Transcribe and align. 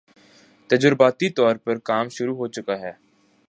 تجرباتی 0.69 1.29
طور 1.29 1.55
پر 1.55 1.77
کام 1.79 2.09
شروع 2.09 2.35
ہو 2.37 2.47
چکا 2.47 2.79
ہے 2.79 2.91